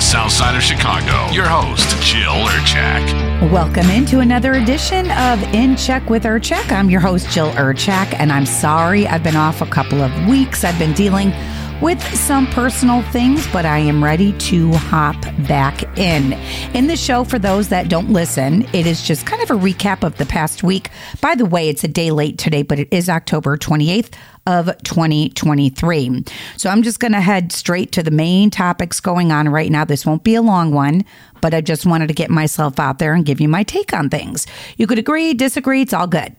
the 0.00 0.06
south 0.06 0.32
side 0.32 0.56
of 0.56 0.62
Chicago. 0.62 1.30
Your 1.30 1.46
host, 1.46 1.90
Jill 2.02 2.32
Urchak. 2.32 3.50
Welcome 3.50 3.90
into 3.90 4.20
another 4.20 4.54
edition 4.54 5.10
of 5.10 5.42
In 5.54 5.76
Check 5.76 6.08
with 6.08 6.22
Urchak. 6.22 6.72
I'm 6.72 6.88
your 6.88 7.00
host, 7.00 7.28
Jill 7.30 7.50
Urchak, 7.52 8.14
and 8.18 8.32
I'm 8.32 8.46
sorry 8.46 9.06
I've 9.06 9.22
been 9.22 9.36
off 9.36 9.60
a 9.60 9.66
couple 9.66 10.00
of 10.00 10.26
weeks. 10.26 10.64
I've 10.64 10.78
been 10.78 10.94
dealing 10.94 11.32
with 11.80 12.02
some 12.14 12.46
personal 12.48 13.02
things, 13.04 13.46
but 13.52 13.64
I 13.64 13.78
am 13.78 14.04
ready 14.04 14.32
to 14.34 14.70
hop 14.72 15.16
back 15.48 15.82
in. 15.98 16.34
In 16.74 16.86
the 16.88 16.96
show, 16.96 17.24
for 17.24 17.38
those 17.38 17.68
that 17.70 17.88
don't 17.88 18.10
listen, 18.10 18.66
it 18.74 18.86
is 18.86 19.02
just 19.02 19.24
kind 19.24 19.42
of 19.42 19.50
a 19.50 19.54
recap 19.54 20.04
of 20.04 20.18
the 20.18 20.26
past 20.26 20.62
week. 20.62 20.90
By 21.22 21.34
the 21.34 21.46
way, 21.46 21.70
it's 21.70 21.82
a 21.82 21.88
day 21.88 22.10
late 22.10 22.36
today, 22.36 22.62
but 22.62 22.78
it 22.78 22.88
is 22.90 23.08
October 23.08 23.56
28th 23.56 24.12
of 24.46 24.66
2023. 24.82 26.24
So 26.58 26.68
I'm 26.68 26.82
just 26.82 27.00
going 27.00 27.12
to 27.12 27.20
head 27.20 27.50
straight 27.50 27.92
to 27.92 28.02
the 28.02 28.10
main 28.10 28.50
topics 28.50 29.00
going 29.00 29.32
on 29.32 29.48
right 29.48 29.70
now. 29.70 29.84
This 29.86 30.04
won't 30.04 30.24
be 30.24 30.34
a 30.34 30.42
long 30.42 30.72
one, 30.72 31.04
but 31.40 31.54
I 31.54 31.62
just 31.62 31.86
wanted 31.86 32.08
to 32.08 32.14
get 32.14 32.30
myself 32.30 32.78
out 32.78 32.98
there 32.98 33.14
and 33.14 33.24
give 33.24 33.40
you 33.40 33.48
my 33.48 33.62
take 33.62 33.94
on 33.94 34.10
things. 34.10 34.46
You 34.76 34.86
could 34.86 34.98
agree, 34.98 35.32
disagree, 35.32 35.80
it's 35.80 35.94
all 35.94 36.06
good. 36.06 36.36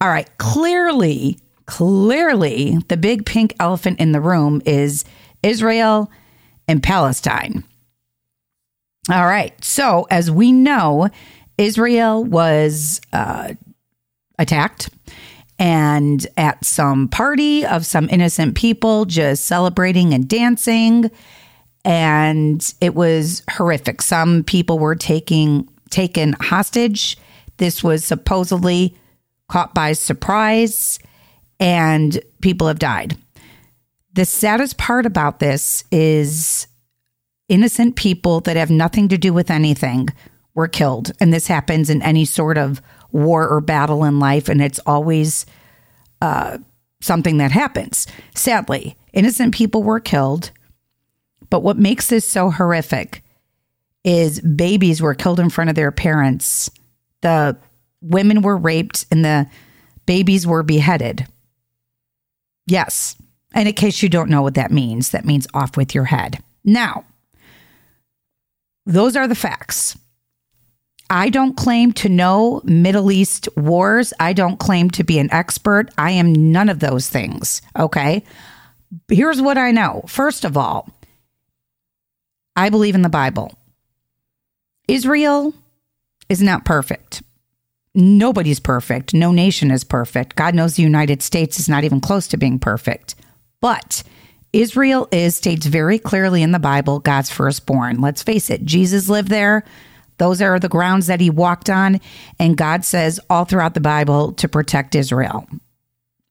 All 0.00 0.08
right, 0.08 0.28
clearly 0.36 1.38
clearly 1.66 2.78
the 2.88 2.96
big 2.96 3.26
pink 3.26 3.54
elephant 3.60 4.00
in 4.00 4.12
the 4.12 4.20
room 4.20 4.62
is 4.64 5.04
Israel 5.42 6.10
and 6.68 6.82
Palestine. 6.82 7.64
All 9.10 9.26
right. 9.26 9.52
So, 9.64 10.06
as 10.10 10.30
we 10.30 10.50
know, 10.50 11.08
Israel 11.58 12.24
was 12.24 13.00
uh, 13.12 13.54
attacked 14.38 14.90
and 15.58 16.26
at 16.36 16.64
some 16.64 17.08
party 17.08 17.64
of 17.64 17.86
some 17.86 18.08
innocent 18.10 18.56
people 18.56 19.04
just 19.04 19.46
celebrating 19.46 20.12
and 20.12 20.28
dancing. 20.28 21.10
And 21.84 22.74
it 22.80 22.94
was 22.94 23.42
horrific. 23.50 24.02
Some 24.02 24.42
people 24.42 24.78
were 24.78 24.96
taking 24.96 25.68
taken 25.90 26.34
hostage. 26.40 27.16
This 27.58 27.82
was 27.82 28.04
supposedly 28.04 28.96
caught 29.48 29.72
by 29.72 29.92
surprise 29.92 30.98
and 31.58 32.20
people 32.40 32.68
have 32.68 32.78
died. 32.78 33.16
The 34.12 34.24
saddest 34.24 34.78
part 34.78 35.06
about 35.06 35.40
this 35.40 35.84
is 35.90 36.66
innocent 37.48 37.96
people 37.96 38.40
that 38.40 38.56
have 38.56 38.70
nothing 38.70 39.08
to 39.08 39.18
do 39.18 39.32
with 39.32 39.50
anything 39.50 40.08
were 40.54 40.68
killed. 40.68 41.12
And 41.20 41.32
this 41.32 41.46
happens 41.46 41.90
in 41.90 42.02
any 42.02 42.24
sort 42.24 42.58
of 42.58 42.80
war 43.12 43.46
or 43.46 43.60
battle 43.60 44.04
in 44.04 44.18
life. 44.18 44.48
And 44.48 44.60
it's 44.60 44.80
always 44.86 45.46
uh, 46.20 46.58
something 47.00 47.36
that 47.38 47.52
happens. 47.52 48.06
Sadly, 48.34 48.96
innocent 49.12 49.54
people 49.54 49.82
were 49.82 50.00
killed. 50.00 50.50
But 51.50 51.62
what 51.62 51.78
makes 51.78 52.08
this 52.08 52.28
so 52.28 52.50
horrific 52.50 53.22
is 54.02 54.40
babies 54.40 55.02
were 55.02 55.14
killed 55.14 55.40
in 55.40 55.50
front 55.50 55.70
of 55.70 55.76
their 55.76 55.92
parents. 55.92 56.70
The 57.20 57.56
women 58.00 58.42
were 58.42 58.56
raped 58.56 59.04
and 59.10 59.24
the 59.24 59.48
babies 60.06 60.46
were 60.46 60.62
beheaded. 60.62 61.26
Yes. 62.66 63.16
And 63.54 63.68
in 63.68 63.74
case 63.74 64.02
you 64.02 64.08
don't 64.08 64.30
know 64.30 64.42
what 64.42 64.54
that 64.54 64.70
means, 64.70 65.10
that 65.10 65.24
means 65.24 65.46
off 65.54 65.76
with 65.76 65.94
your 65.94 66.04
head. 66.04 66.42
Now, 66.64 67.04
those 68.84 69.16
are 69.16 69.28
the 69.28 69.34
facts. 69.34 69.96
I 71.08 71.28
don't 71.30 71.56
claim 71.56 71.92
to 71.94 72.08
know 72.08 72.60
Middle 72.64 73.12
East 73.12 73.48
wars. 73.56 74.12
I 74.18 74.32
don't 74.32 74.58
claim 74.58 74.90
to 74.90 75.04
be 75.04 75.18
an 75.18 75.32
expert. 75.32 75.90
I 75.96 76.10
am 76.12 76.52
none 76.52 76.68
of 76.68 76.80
those 76.80 77.08
things. 77.08 77.62
Okay. 77.78 78.24
Here's 79.08 79.40
what 79.40 79.56
I 79.56 79.70
know. 79.70 80.04
First 80.08 80.44
of 80.44 80.56
all, 80.56 80.88
I 82.56 82.70
believe 82.70 82.94
in 82.94 83.02
the 83.02 83.08
Bible. 83.08 83.52
Israel 84.88 85.54
is 86.28 86.42
not 86.42 86.64
perfect 86.64 87.22
nobody's 87.96 88.60
perfect. 88.60 89.14
No 89.14 89.32
nation 89.32 89.70
is 89.70 89.82
perfect. 89.82 90.36
God 90.36 90.54
knows 90.54 90.76
the 90.76 90.82
United 90.82 91.22
States 91.22 91.58
is 91.58 91.68
not 91.68 91.84
even 91.84 92.00
close 92.00 92.28
to 92.28 92.36
being 92.36 92.58
perfect. 92.58 93.14
But 93.60 94.02
Israel 94.52 95.08
is 95.10 95.36
states 95.36 95.66
very 95.66 95.98
clearly 95.98 96.42
in 96.42 96.52
the 96.52 96.58
Bible 96.58 97.00
God's 97.00 97.30
firstborn. 97.30 98.00
Let's 98.00 98.22
face 98.22 98.50
it, 98.50 98.64
Jesus 98.64 99.08
lived 99.08 99.28
there. 99.28 99.64
Those 100.18 100.40
are 100.40 100.58
the 100.58 100.68
grounds 100.68 101.08
that 101.08 101.20
he 101.20 101.30
walked 101.30 101.68
on. 101.68 102.00
And 102.38 102.56
God 102.56 102.84
says 102.84 103.20
all 103.28 103.44
throughout 103.44 103.74
the 103.74 103.80
Bible 103.80 104.32
to 104.34 104.48
protect 104.48 104.94
Israel. 104.94 105.46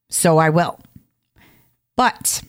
So 0.08 0.38
I 0.38 0.50
will. 0.50 0.80
But 1.96 2.42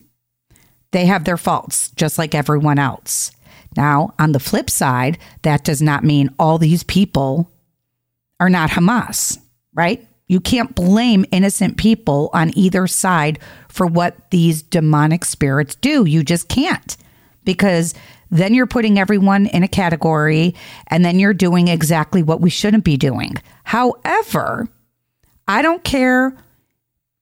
they 0.91 1.06
have 1.06 1.25
their 1.25 1.38
faults, 1.38 1.91
just 1.91 2.17
like 2.17 2.33
everyone 2.33 2.79
else. 2.79 3.31
Now, 3.75 4.13
on 4.17 4.31
the 4.31 4.39
flip 4.39 4.69
side, 4.69 5.19
that 5.44 5.63
does 5.63 5.81
not 5.81 6.03
mean 6.03 6.33
all 6.39 6.57
these 6.57 6.83
people 6.83 7.51
are 8.40 8.50
not 8.50 8.70
Hamas, 8.70 9.40
right? 9.74 10.08
You 10.28 10.40
can't 10.40 10.75
blame 10.75 11.25
innocent 11.31 11.78
people 11.78 12.30
on 12.34 12.58
either 12.58 12.86
side 12.88 13.40
for 13.70 13.86
what 13.88 14.30
these 14.31 14.62
demonic 14.62 15.24
spirits 15.24 15.75
do. 15.75 16.06
You 16.06 16.24
just 16.24 16.50
can't 16.50 16.98
because 17.46 17.94
then 18.30 18.53
you're 18.53 18.68
putting 18.68 19.00
everyone 19.00 19.46
in 19.48 19.64
a 19.64 19.68
category 19.70 20.53
and 20.88 21.06
then 21.06 21.18
you're 21.18 21.34
doing 21.34 21.70
exactly 21.70 22.22
what 22.22 22.42
we 22.42 22.50
shouldn't 22.50 22.84
be 22.84 22.98
doing. 22.98 23.36
However, 23.64 24.68
I 25.48 25.62
don't 25.62 25.84
care 25.84 26.36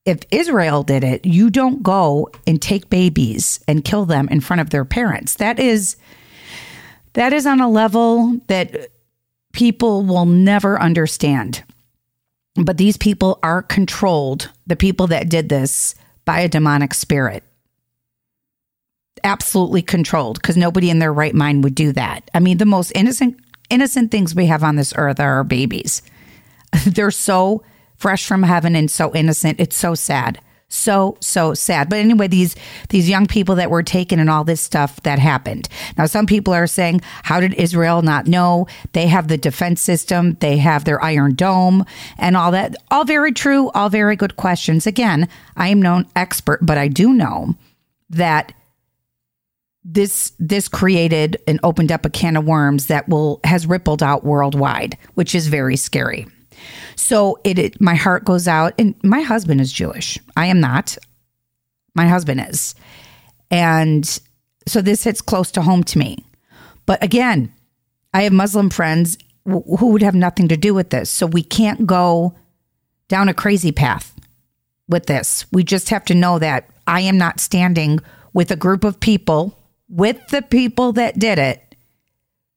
if 0.06 0.20
Israel 0.32 0.84
did 0.84 1.03
it, 1.03 1.26
you 1.26 1.50
don't 1.50 1.82
go 1.84 2.30
and 2.46 2.62
take 2.62 2.90
babies 2.90 3.59
and 3.68 3.84
kill 3.84 4.06
them 4.06 4.28
in 4.30 4.40
front 4.40 4.62
of 4.62 4.70
their 4.70 4.86
parents. 4.86 5.36
That 5.36 5.59
is 5.59 5.96
that 7.14 7.34
is 7.34 7.46
on 7.46 7.62
a 7.62 7.70
level 7.70 8.40
that 8.47 8.90
people 9.55 10.03
will 10.03 10.25
never 10.25 10.79
understand. 10.79 11.63
But 12.55 12.77
these 12.77 12.97
people 12.97 13.39
are 13.41 13.61
controlled, 13.61 14.51
the 14.67 14.75
people 14.75 15.07
that 15.07 15.29
did 15.29 15.49
this, 15.49 15.95
by 16.25 16.41
a 16.41 16.49
demonic 16.49 16.93
spirit. 16.93 17.43
Absolutely 19.23 19.81
controlled 19.81 20.41
because 20.41 20.57
nobody 20.57 20.89
in 20.89 20.99
their 20.99 21.13
right 21.13 21.33
mind 21.33 21.63
would 21.63 21.73
do 21.73 21.91
that. 21.93 22.29
I 22.33 22.39
mean, 22.39 22.57
the 22.57 22.66
most 22.66 22.91
innocent 22.95 23.39
innocent 23.71 24.11
things 24.11 24.35
we 24.35 24.45
have 24.45 24.63
on 24.63 24.75
this 24.75 24.93
earth 24.95 25.19
are 25.19 25.38
our 25.38 25.43
babies. 25.43 26.03
They're 26.85 27.09
so 27.09 27.63
fresh 27.95 28.27
from 28.27 28.43
heaven 28.43 28.75
and 28.75 28.91
so 28.91 29.13
innocent. 29.16 29.59
It's 29.59 29.75
so 29.75 29.95
sad 29.95 30.39
so 30.68 31.18
so 31.22 31.53
sad. 31.53 31.90
But 31.90 32.00
anyway 32.00 32.28
these 32.28 32.56
these 32.90 33.09
young 33.09 33.26
people 33.26 33.56
that 33.56 33.70
were 33.70 33.84
taken 33.84 34.20
and 34.20 34.30
all 34.30 34.44
this 34.44 34.62
stuff 34.62 35.02
that 35.03 35.20
happened. 35.20 35.70
Now 35.98 36.06
some 36.06 36.26
people 36.26 36.53
are 36.53 36.68
saying 36.68 37.02
how 37.24 37.40
did 37.40 37.53
israel 37.53 38.02
not 38.02 38.28
know? 38.28 38.68
They 38.94 39.08
have 39.08 39.28
the 39.28 39.38
defense 39.38 39.81
system. 39.81 40.34
They 40.40 40.58
have 40.58 40.86
their 40.86 41.03
iron 41.03 41.36
dome 41.36 41.86
and 42.18 42.36
all 42.36 42.52
that. 42.52 42.76
All 42.92 43.06
very 43.06 43.31
true 43.31 43.70
all 43.72 43.90
very 43.90 44.16
good 44.16 44.36
questions. 44.36 44.88
Again 44.88 45.28
i 45.56 45.68
am 45.70 45.81
no 45.81 46.03
expert 46.16 46.59
but 46.62 46.78
i 46.78 46.88
do 46.88 47.14
know 47.14 47.56
that 48.09 48.53
this 49.84 50.34
this 50.40 50.68
created 50.68 51.38
and 51.47 51.59
opened 51.64 51.92
up 51.92 52.06
a 52.06 52.09
can 52.09 52.36
of 52.36 52.46
worms 52.46 52.88
that 52.88 53.08
will 53.08 53.40
has 53.44 53.68
rippled 53.68 54.02
out 54.02 54.24
worldwide 54.24 54.97
which 55.14 55.36
is 55.36 55.47
very 55.47 55.76
scary 55.76 56.26
so 56.95 57.39
it, 57.43 57.59
it 57.59 57.81
my 57.81 57.95
heart 57.95 58.25
goes 58.25 58.47
out 58.47 58.73
and 58.77 58.95
my 59.03 59.21
husband 59.21 59.61
is 59.61 59.71
Jewish. 59.71 60.19
I 60.35 60.47
am 60.47 60.59
not. 60.59 60.97
My 61.93 62.07
husband 62.07 62.45
is. 62.49 62.75
And 63.51 64.05
so 64.67 64.81
this 64.81 65.03
hits 65.03 65.21
close 65.21 65.51
to 65.51 65.61
home 65.61 65.83
to 65.85 65.99
me. 65.99 66.25
But 66.85 67.03
again, 67.03 67.53
I 68.13 68.23
have 68.23 68.33
Muslim 68.33 68.69
friends 68.69 69.17
who 69.45 69.88
would 69.88 70.01
have 70.01 70.16
nothing 70.16 70.47
to 70.47 70.57
do 70.57 70.73
with 70.73 70.89
this. 70.89 71.09
So 71.09 71.27
we 71.27 71.43
can't 71.43 71.85
go 71.85 72.35
down 73.07 73.29
a 73.29 73.33
crazy 73.33 73.72
path 73.72 74.13
with 74.87 75.05
this. 75.05 75.45
We 75.51 75.63
just 75.63 75.89
have 75.89 76.05
to 76.05 76.16
know 76.16 76.39
that 76.39 76.69
I 76.87 77.01
am 77.01 77.17
not 77.17 77.39
standing 77.39 77.99
with 78.33 78.51
a 78.51 78.55
group 78.55 78.83
of 78.83 78.99
people, 78.99 79.57
with 79.87 80.27
the 80.27 80.41
people 80.41 80.93
that 80.93 81.19
did 81.19 81.39
it, 81.39 81.65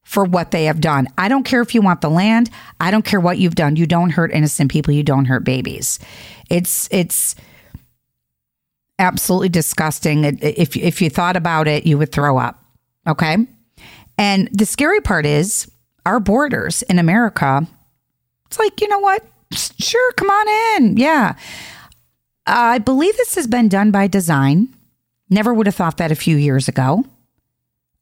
for 0.09 0.23
what 0.23 0.49
they 0.49 0.65
have 0.65 0.81
done. 0.81 1.07
I 1.19 1.27
don't 1.27 1.43
care 1.43 1.61
if 1.61 1.75
you 1.75 1.83
want 1.83 2.01
the 2.01 2.09
land. 2.09 2.49
I 2.81 2.89
don't 2.89 3.05
care 3.05 3.19
what 3.19 3.37
you've 3.37 3.53
done. 3.53 3.75
You 3.75 3.85
don't 3.85 4.09
hurt 4.09 4.31
innocent 4.31 4.71
people. 4.71 4.91
You 4.91 5.03
don't 5.03 5.25
hurt 5.25 5.43
babies. 5.43 5.99
It's 6.49 6.89
it's 6.89 7.35
absolutely 8.97 9.49
disgusting. 9.49 10.23
If 10.23 10.75
if 10.75 10.99
you 10.99 11.11
thought 11.11 11.37
about 11.37 11.67
it, 11.67 11.85
you 11.85 11.99
would 11.99 12.11
throw 12.11 12.39
up. 12.39 12.59
Okay? 13.05 13.37
And 14.17 14.49
the 14.51 14.65
scary 14.65 14.99
part 14.99 15.27
is 15.27 15.69
our 16.07 16.19
borders 16.19 16.81
in 16.81 16.97
America. 16.97 17.67
It's 18.47 18.57
like, 18.57 18.81
you 18.81 18.87
know 18.87 18.99
what? 18.99 19.23
Sure, 19.51 20.11
come 20.13 20.31
on 20.31 20.47
in. 20.81 20.97
Yeah. 20.97 21.35
I 22.47 22.79
believe 22.79 23.15
this 23.15 23.35
has 23.35 23.45
been 23.45 23.69
done 23.69 23.91
by 23.91 24.07
design. 24.07 24.75
Never 25.29 25.53
would 25.53 25.67
have 25.67 25.75
thought 25.75 25.97
that 25.97 26.11
a 26.11 26.15
few 26.15 26.35
years 26.35 26.67
ago. 26.67 27.05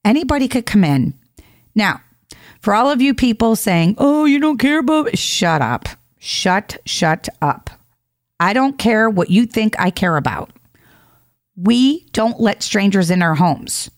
Anybody 0.06 0.48
could 0.48 0.66
come 0.66 0.86
in 0.86 1.14
now, 1.78 2.02
for 2.60 2.74
all 2.74 2.90
of 2.90 3.02
you 3.02 3.14
people 3.14 3.56
saying, 3.56 3.96
oh, 4.00 4.26
you 4.26 4.40
don't 4.40 4.58
care 4.58 4.80
about, 4.80 5.18
shut 5.18 5.62
up. 5.62 5.88
Shut, 6.20 6.78
shut 6.86 7.30
up. 7.42 7.70
I 8.40 8.54
don't 8.54 8.78
care 8.78 9.10
what 9.10 9.30
you 9.30 9.46
think 9.46 9.76
I 9.80 9.92
care 9.92 10.18
about. 10.18 10.50
We 11.56 12.06
don't 12.12 12.40
let 12.40 12.64
strangers 12.64 13.10
in 13.10 13.22
our 13.22 13.36
homes. 13.36 13.90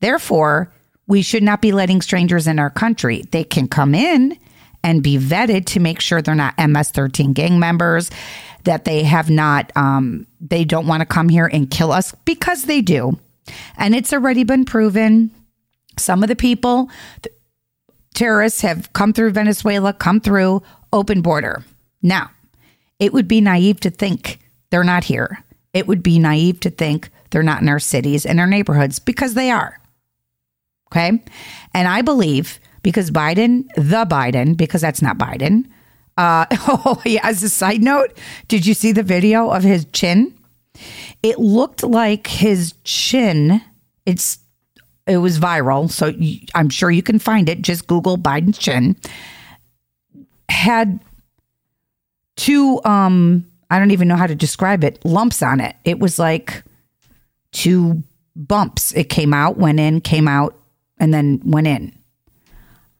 Therefore, 0.00 0.72
we 1.06 1.22
should 1.22 1.42
not 1.42 1.60
be 1.60 1.72
letting 1.72 2.00
strangers 2.00 2.46
in 2.46 2.58
our 2.58 2.70
country. 2.70 3.22
They 3.30 3.44
can 3.44 3.68
come 3.68 3.94
in 3.94 4.38
and 4.82 5.02
be 5.02 5.18
vetted 5.18 5.66
to 5.66 5.80
make 5.80 6.00
sure 6.00 6.22
they're 6.22 6.34
not 6.34 6.54
MS 6.58 6.90
13 6.90 7.32
gang 7.32 7.58
members, 7.58 8.10
that 8.64 8.84
they 8.84 9.02
have 9.02 9.30
not, 9.30 9.72
um, 9.76 10.26
they 10.40 10.64
don't 10.64 10.86
want 10.86 11.00
to 11.00 11.06
come 11.06 11.28
here 11.28 11.50
and 11.52 11.70
kill 11.70 11.92
us 11.92 12.14
because 12.24 12.64
they 12.64 12.80
do. 12.80 13.18
And 13.76 13.94
it's 13.94 14.12
already 14.12 14.44
been 14.44 14.64
proven. 14.64 15.30
Some 15.96 16.22
of 16.22 16.28
the 16.28 16.36
people, 16.36 16.90
the 17.22 17.30
terrorists 18.14 18.60
have 18.62 18.92
come 18.92 19.12
through 19.12 19.30
Venezuela, 19.30 19.92
come 19.92 20.20
through 20.20 20.62
open 20.92 21.20
border. 21.20 21.64
Now, 22.02 22.30
it 22.98 23.12
would 23.12 23.28
be 23.28 23.40
naive 23.40 23.80
to 23.80 23.90
think 23.90 24.38
they're 24.70 24.84
not 24.84 25.04
here. 25.04 25.44
It 25.72 25.86
would 25.86 26.02
be 26.02 26.18
naive 26.18 26.60
to 26.60 26.70
think 26.70 27.10
they're 27.30 27.42
not 27.42 27.62
in 27.62 27.68
our 27.68 27.80
cities 27.80 28.24
and 28.24 28.38
our 28.38 28.46
neighborhoods 28.46 28.98
because 28.98 29.34
they 29.34 29.50
are. 29.50 29.80
Okay. 30.88 31.22
And 31.74 31.88
I 31.88 32.02
believe 32.02 32.60
because 32.82 33.10
Biden, 33.10 33.66
the 33.74 34.06
Biden, 34.08 34.56
because 34.56 34.80
that's 34.80 35.02
not 35.02 35.18
Biden. 35.18 35.66
Uh, 36.16 36.46
oh, 36.52 37.02
yeah, 37.04 37.20
as 37.24 37.42
a 37.42 37.48
side 37.48 37.82
note, 37.82 38.16
did 38.46 38.64
you 38.64 38.74
see 38.74 38.92
the 38.92 39.02
video 39.02 39.50
of 39.50 39.64
his 39.64 39.86
chin? 39.86 40.38
It 41.22 41.38
looked 41.38 41.82
like 41.82 42.28
his 42.28 42.74
chin, 42.84 43.60
it's 44.06 44.38
it 45.06 45.18
was 45.18 45.38
viral, 45.38 45.90
so 45.90 46.06
you, 46.06 46.40
I'm 46.54 46.70
sure 46.70 46.90
you 46.90 47.02
can 47.02 47.18
find 47.18 47.48
it. 47.48 47.62
Just 47.62 47.86
Google 47.86 48.16
Biden's 48.16 48.58
chin. 48.58 48.96
Had 50.48 51.00
two 52.36 52.80
um 52.84 53.46
I 53.70 53.78
don't 53.78 53.90
even 53.90 54.08
know 54.08 54.16
how 54.16 54.26
to 54.26 54.34
describe 54.34 54.84
it, 54.84 55.04
lumps 55.04 55.42
on 55.42 55.60
it. 55.60 55.74
It 55.84 55.98
was 55.98 56.18
like 56.18 56.62
two 57.52 58.02
bumps. 58.36 58.92
It 58.92 59.04
came 59.04 59.32
out, 59.32 59.56
went 59.56 59.80
in, 59.80 60.00
came 60.00 60.28
out, 60.28 60.56
and 60.98 61.12
then 61.12 61.40
went 61.44 61.66
in. 61.66 61.96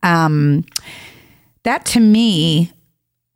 Um, 0.02 0.64
that 1.62 1.84
to 1.86 2.00
me, 2.00 2.72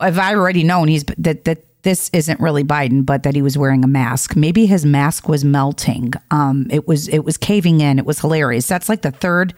if 0.00 0.19
I've 0.19 0.37
already 0.37 0.64
known 0.64 0.88
he's 0.88 1.05
that 1.19 1.44
that 1.44 1.64
this 1.88 2.11
isn't 2.12 2.38
really 2.38 2.62
Biden, 2.62 3.06
but 3.06 3.23
that 3.23 3.35
he 3.35 3.40
was 3.40 3.56
wearing 3.56 3.82
a 3.82 3.88
mask. 3.88 4.37
Maybe 4.37 4.67
his 4.67 4.85
mask 4.85 5.26
was 5.26 5.43
melting. 5.43 6.12
Um, 6.31 6.67
it 6.70 6.87
was 6.87 7.08
it 7.08 7.20
was 7.20 7.38
caving 7.38 7.81
in. 7.81 7.99
It 7.99 8.05
was 8.05 8.20
hilarious. 8.20 8.67
That's 8.67 8.90
like 8.90 9.00
the 9.00 9.11
third, 9.11 9.55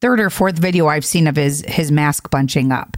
third 0.00 0.18
or 0.18 0.28
fourth 0.28 0.58
video 0.58 0.88
I've 0.88 1.04
seen 1.04 1.28
of 1.28 1.36
his 1.36 1.64
his 1.68 1.92
mask 1.92 2.30
bunching 2.30 2.72
up. 2.72 2.96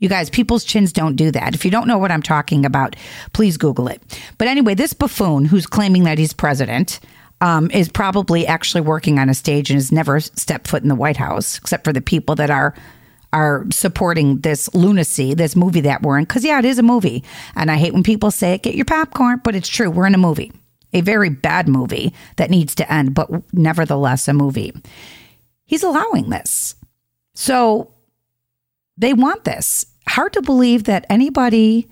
You 0.00 0.10
guys, 0.10 0.28
people's 0.28 0.64
chins 0.64 0.92
don't 0.92 1.16
do 1.16 1.30
that. 1.30 1.54
If 1.54 1.64
you 1.64 1.70
don't 1.70 1.88
know 1.88 1.96
what 1.96 2.10
I'm 2.10 2.20
talking 2.20 2.66
about, 2.66 2.94
please 3.32 3.56
Google 3.56 3.88
it. 3.88 4.02
But 4.36 4.48
anyway, 4.48 4.74
this 4.74 4.92
buffoon 4.92 5.46
who's 5.46 5.66
claiming 5.66 6.04
that 6.04 6.18
he's 6.18 6.34
president 6.34 7.00
um, 7.40 7.70
is 7.70 7.88
probably 7.88 8.46
actually 8.46 8.82
working 8.82 9.18
on 9.18 9.30
a 9.30 9.34
stage 9.34 9.70
and 9.70 9.78
has 9.78 9.90
never 9.90 10.20
stepped 10.20 10.68
foot 10.68 10.82
in 10.82 10.90
the 10.90 10.94
White 10.94 11.16
House, 11.16 11.56
except 11.56 11.84
for 11.84 11.92
the 11.94 12.02
people 12.02 12.34
that 12.34 12.50
are 12.50 12.74
are 13.34 13.66
supporting 13.70 14.38
this 14.38 14.72
lunacy, 14.74 15.34
this 15.34 15.56
movie 15.56 15.82
that 15.82 16.02
we're 16.02 16.16
in. 16.16 16.24
Because 16.24 16.44
yeah, 16.44 16.58
it 16.58 16.64
is 16.64 16.78
a 16.78 16.82
movie, 16.82 17.22
and 17.56 17.70
I 17.70 17.76
hate 17.76 17.92
when 17.92 18.04
people 18.04 18.30
say 18.30 18.54
it. 18.54 18.62
Get 18.62 18.76
your 18.76 18.84
popcorn, 18.84 19.40
but 19.44 19.54
it's 19.54 19.68
true. 19.68 19.90
We're 19.90 20.06
in 20.06 20.14
a 20.14 20.18
movie, 20.18 20.52
a 20.92 21.00
very 21.00 21.28
bad 21.28 21.68
movie 21.68 22.14
that 22.36 22.48
needs 22.48 22.74
to 22.76 22.90
end, 22.90 23.14
but 23.14 23.28
nevertheless 23.52 24.28
a 24.28 24.32
movie. 24.32 24.72
He's 25.66 25.82
allowing 25.82 26.30
this, 26.30 26.76
so 27.34 27.92
they 28.96 29.12
want 29.12 29.44
this. 29.44 29.84
Hard 30.08 30.32
to 30.34 30.42
believe 30.42 30.84
that 30.84 31.06
anybody 31.10 31.88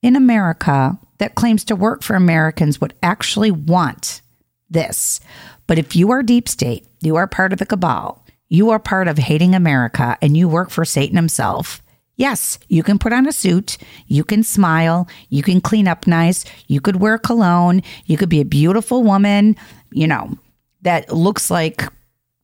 in 0.00 0.14
America 0.14 0.98
that 1.18 1.34
claims 1.34 1.64
to 1.64 1.76
work 1.76 2.02
for 2.02 2.14
Americans 2.14 2.80
would 2.80 2.94
actually 3.02 3.50
want 3.50 4.22
this. 4.70 5.20
But 5.66 5.78
if 5.78 5.96
you 5.96 6.10
are 6.10 6.22
deep 6.22 6.48
state, 6.48 6.86
you 7.00 7.16
are 7.16 7.26
part 7.26 7.52
of 7.52 7.58
the 7.58 7.66
cabal, 7.66 8.21
you 8.52 8.68
are 8.68 8.78
part 8.78 9.08
of 9.08 9.16
hating 9.16 9.54
America, 9.54 10.18
and 10.20 10.36
you 10.36 10.46
work 10.46 10.68
for 10.68 10.84
Satan 10.84 11.16
himself, 11.16 11.82
yes, 12.16 12.58
you 12.68 12.82
can 12.82 12.98
put 12.98 13.10
on 13.10 13.26
a 13.26 13.32
suit, 13.32 13.78
you 14.08 14.22
can 14.22 14.42
smile, 14.42 15.08
you 15.30 15.42
can 15.42 15.58
clean 15.58 15.88
up 15.88 16.06
nice, 16.06 16.44
you 16.68 16.78
could 16.78 16.96
wear 16.96 17.16
cologne, 17.16 17.82
you 18.04 18.18
could 18.18 18.28
be 18.28 18.42
a 18.42 18.44
beautiful 18.44 19.02
woman, 19.02 19.56
you 19.90 20.06
know, 20.06 20.36
that 20.82 21.10
looks 21.10 21.50
like 21.50 21.88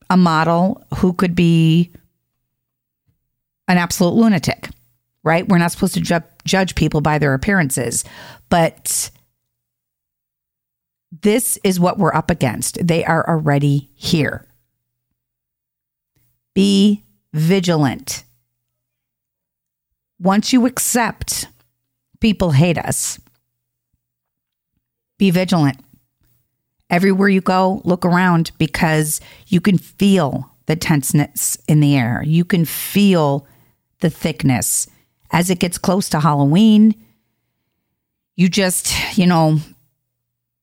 a 0.09 0.17
model 0.17 0.83
who 0.95 1.13
could 1.13 1.35
be 1.35 1.91
an 3.67 3.77
absolute 3.77 4.15
lunatic, 4.15 4.69
right? 5.23 5.47
We're 5.47 5.59
not 5.59 5.71
supposed 5.71 5.93
to 5.93 6.01
ju- 6.01 6.23
judge 6.43 6.73
people 6.73 7.01
by 7.01 7.19
their 7.19 7.35
appearances, 7.35 8.03
but 8.49 9.11
this 11.21 11.59
is 11.63 11.79
what 11.79 11.99
we're 11.99 12.15
up 12.15 12.31
against. 12.31 12.79
They 12.81 13.05
are 13.05 13.29
already 13.29 13.91
here. 13.93 14.47
Be 16.53 17.03
vigilant. 17.33 18.23
Once 20.19 20.51
you 20.51 20.65
accept 20.65 21.47
people 22.19 22.51
hate 22.51 22.77
us, 22.77 23.19
be 25.17 25.31
vigilant. 25.31 25.79
Everywhere 26.89 27.29
you 27.29 27.41
go, 27.41 27.81
look 27.85 28.03
around 28.03 28.51
because 28.57 29.21
you 29.47 29.61
can 29.61 29.77
feel 29.77 30.51
the 30.65 30.75
tenseness 30.75 31.57
in 31.67 31.79
the 31.79 31.95
air. 31.95 32.23
You 32.25 32.43
can 32.43 32.65
feel 32.65 33.47
the 33.99 34.09
thickness. 34.09 34.87
As 35.31 35.49
it 35.49 35.59
gets 35.59 35.77
close 35.77 36.09
to 36.09 36.19
Halloween, 36.19 36.95
you 38.35 38.49
just, 38.49 39.17
you 39.17 39.27
know, 39.27 39.59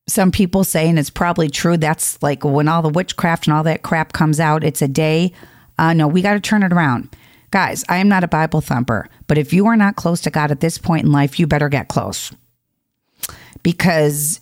some 0.07 0.31
people 0.31 0.63
say, 0.63 0.89
and 0.89 0.97
it's 0.97 1.09
probably 1.09 1.49
true, 1.49 1.77
that's 1.77 2.21
like 2.21 2.43
when 2.43 2.67
all 2.67 2.81
the 2.81 2.89
witchcraft 2.89 3.47
and 3.47 3.55
all 3.55 3.63
that 3.63 3.83
crap 3.83 4.13
comes 4.13 4.39
out, 4.39 4.63
it's 4.63 4.81
a 4.81 4.87
day. 4.87 5.33
Uh, 5.77 5.93
no, 5.93 6.07
we 6.07 6.21
got 6.21 6.33
to 6.33 6.39
turn 6.39 6.63
it 6.63 6.73
around. 6.73 7.15
Guys, 7.51 7.85
I 7.87 7.97
am 7.97 8.09
not 8.09 8.23
a 8.23 8.27
Bible 8.27 8.61
thumper, 8.61 9.07
but 9.27 9.37
if 9.37 9.53
you 9.53 9.67
are 9.67 9.77
not 9.77 9.95
close 9.95 10.21
to 10.21 10.29
God 10.29 10.51
at 10.51 10.59
this 10.59 10.77
point 10.77 11.05
in 11.05 11.11
life, 11.11 11.39
you 11.39 11.47
better 11.47 11.69
get 11.69 11.87
close 11.87 12.31
because 13.63 14.41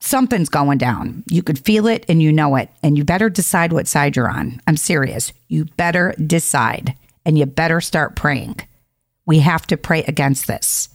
something's 0.00 0.48
going 0.48 0.78
down. 0.78 1.22
You 1.28 1.42
could 1.42 1.58
feel 1.58 1.86
it 1.86 2.06
and 2.08 2.22
you 2.22 2.32
know 2.32 2.56
it, 2.56 2.70
and 2.82 2.96
you 2.96 3.04
better 3.04 3.28
decide 3.28 3.72
what 3.72 3.86
side 3.86 4.16
you're 4.16 4.30
on. 4.30 4.60
I'm 4.66 4.76
serious. 4.76 5.32
You 5.48 5.66
better 5.76 6.14
decide 6.26 6.94
and 7.24 7.38
you 7.38 7.46
better 7.46 7.80
start 7.80 8.16
praying. 8.16 8.56
We 9.26 9.40
have 9.40 9.66
to 9.68 9.76
pray 9.76 10.02
against 10.04 10.46
this 10.46 10.88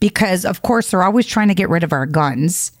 because, 0.00 0.44
of 0.44 0.62
course, 0.62 0.90
they're 0.90 1.02
always 1.02 1.26
trying 1.26 1.48
to 1.48 1.54
get 1.54 1.70
rid 1.70 1.84
of 1.84 1.92
our 1.92 2.06
guns 2.06 2.72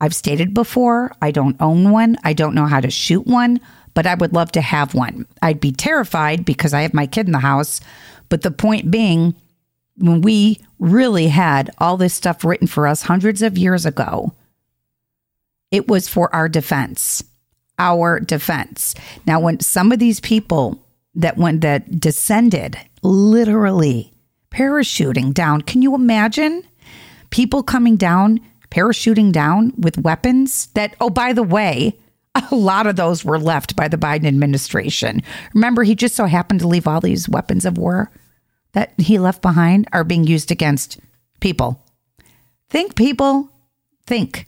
I've 0.00 0.14
stated 0.14 0.54
before, 0.54 1.12
I 1.20 1.30
don't 1.30 1.60
own 1.60 1.90
one. 1.90 2.16
I 2.22 2.32
don't 2.32 2.54
know 2.54 2.66
how 2.66 2.80
to 2.80 2.90
shoot 2.90 3.26
one, 3.26 3.60
but 3.94 4.06
I 4.06 4.14
would 4.14 4.32
love 4.32 4.52
to 4.52 4.60
have 4.60 4.94
one. 4.94 5.26
I'd 5.42 5.60
be 5.60 5.72
terrified 5.72 6.44
because 6.44 6.74
I 6.74 6.82
have 6.82 6.94
my 6.94 7.06
kid 7.06 7.26
in 7.26 7.32
the 7.32 7.38
house. 7.38 7.80
But 8.28 8.42
the 8.42 8.50
point 8.50 8.90
being, 8.90 9.34
when 9.96 10.20
we 10.20 10.60
really 10.78 11.28
had 11.28 11.70
all 11.78 11.96
this 11.96 12.14
stuff 12.14 12.44
written 12.44 12.66
for 12.66 12.86
us 12.86 13.02
hundreds 13.02 13.42
of 13.42 13.58
years 13.58 13.86
ago, 13.86 14.34
it 15.70 15.88
was 15.88 16.08
for 16.08 16.34
our 16.34 16.48
defense, 16.48 17.22
our 17.78 18.20
defense. 18.20 18.94
Now, 19.26 19.40
when 19.40 19.60
some 19.60 19.92
of 19.92 19.98
these 19.98 20.20
people 20.20 20.82
that 21.14 21.36
went 21.36 21.60
that 21.62 22.00
descended 22.00 22.78
literally 23.02 24.12
parachuting 24.50 25.34
down, 25.34 25.62
can 25.62 25.82
you 25.82 25.94
imagine 25.94 26.62
people 27.30 27.62
coming 27.62 27.96
down 27.96 28.40
parachuting 28.70 29.32
down 29.32 29.72
with 29.78 29.98
weapons 29.98 30.66
that, 30.74 30.94
oh, 31.00 31.10
by 31.10 31.32
the 31.32 31.42
way, 31.42 31.98
a 32.50 32.54
lot 32.54 32.86
of 32.86 32.96
those 32.96 33.24
were 33.24 33.38
left 33.38 33.76
by 33.76 33.88
the 33.88 33.96
Biden 33.96 34.26
administration. 34.26 35.22
Remember, 35.54 35.82
he 35.82 35.94
just 35.94 36.14
so 36.14 36.26
happened 36.26 36.60
to 36.60 36.68
leave 36.68 36.86
all 36.86 37.00
these 37.00 37.28
weapons 37.28 37.64
of 37.64 37.78
war 37.78 38.10
that 38.72 38.92
he 38.98 39.18
left 39.18 39.42
behind 39.42 39.88
are 39.92 40.04
being 40.04 40.24
used 40.24 40.50
against 40.50 40.98
people. 41.40 41.82
Think, 42.68 42.94
people, 42.94 43.50
think. 44.06 44.46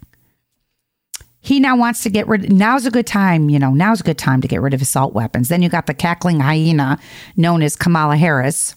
He 1.41 1.59
now 1.59 1.77
wants 1.77 2.03
to 2.03 2.11
get 2.11 2.29
rid. 2.29 2.53
Now's 2.53 2.85
a 2.85 2.91
good 2.91 3.07
time, 3.07 3.49
you 3.49 3.59
know. 3.59 3.71
Now's 3.71 4.01
a 4.01 4.05
good 4.05 4.19
time 4.19 4.43
to 4.43 4.49
get 4.49 4.61
rid 4.61 4.75
of 4.75 4.83
assault 4.83 5.15
weapons. 5.15 5.49
Then 5.49 5.63
you 5.63 5.71
got 5.71 5.87
the 5.87 5.95
cackling 5.95 6.41
hyena 6.41 6.99
known 7.35 7.63
as 7.63 7.77
Kamala 7.77 8.17
Harris, 8.17 8.75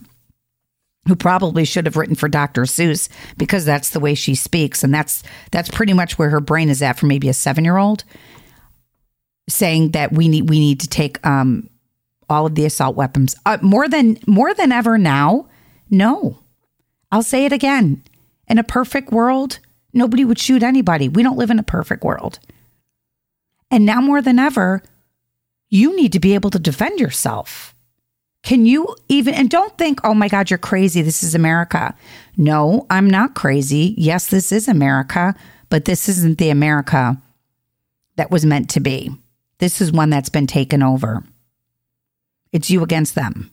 who 1.08 1.15
probably 1.15 1.65
should 1.65 1.86
have 1.86 1.98
written 1.98 2.15
for 2.15 2.29
Dr. 2.29 2.62
Seuss 2.63 3.10
because 3.38 3.65
that's 3.65 3.89
the 3.89 4.00
way 4.00 4.15
she 4.15 4.36
speaks 4.36 4.84
and 4.84 4.93
that's 4.93 5.24
that's 5.51 5.70
pretty 5.70 5.91
much 5.91 6.17
where 6.17 6.29
her 6.29 6.39
brain 6.39 6.70
is 6.70 6.82
at 6.82 6.98
for 6.98 7.05
maybe 7.05 7.27
a 7.27 7.34
7-year-old 7.34 8.05
saying 9.47 9.91
that 9.91 10.13
we 10.13 10.27
need 10.27 10.50
we 10.50 10.59
need 10.59 10.79
to 10.79 10.88
take 10.88 11.25
um, 11.25 11.69
all 12.29 12.45
of 12.45 12.55
the 12.55 12.65
assault 12.65 12.95
weapons 12.95 13.35
uh, 13.45 13.57
more 13.62 13.88
than 13.88 14.17
more 14.27 14.53
than 14.53 14.71
ever 14.71 14.97
now. 14.97 15.47
No. 15.89 16.39
I'll 17.12 17.23
say 17.23 17.45
it 17.45 17.53
again. 17.53 18.03
In 18.47 18.57
a 18.57 18.63
perfect 18.63 19.12
world, 19.12 19.59
nobody 19.93 20.25
would 20.25 20.39
shoot 20.39 20.63
anybody. 20.63 21.07
We 21.07 21.23
don't 21.23 21.38
live 21.38 21.51
in 21.51 21.59
a 21.59 21.63
perfect 21.63 22.03
world. 22.03 22.39
And 23.69 23.85
now 23.85 24.01
more 24.01 24.21
than 24.21 24.39
ever, 24.39 24.81
you 25.69 25.95
need 25.95 26.12
to 26.13 26.19
be 26.19 26.33
able 26.33 26.50
to 26.51 26.59
defend 26.59 27.00
yourself. 27.00 27.73
Can 28.43 28.65
you 28.65 28.95
even, 29.07 29.33
and 29.33 29.50
don't 29.50 29.75
think, 29.77 30.01
oh 30.03 30.13
my 30.13 30.27
God, 30.27 30.50
you're 30.50 30.57
crazy. 30.57 31.01
This 31.01 31.23
is 31.23 31.33
America. 31.33 31.95
No, 32.35 32.85
I'm 32.89 33.09
not 33.09 33.35
crazy. 33.35 33.95
Yes, 33.97 34.27
this 34.27 34.51
is 34.51 34.67
America, 34.67 35.33
but 35.69 35.85
this 35.85 36.09
isn't 36.09 36.38
the 36.38 36.50
America 36.50 37.19
that 38.17 38.29
was 38.29 38.45
meant 38.45 38.69
to 38.71 38.79
be. 38.79 39.12
This 39.63 39.79
is 39.79 39.93
one 39.93 40.10
that's 40.10 40.27
been 40.27 40.46
taken 40.46 40.84
over. 40.84 41.24
It's 42.51 42.70
you 42.70 42.84
against 42.84 43.15
them. 43.15 43.50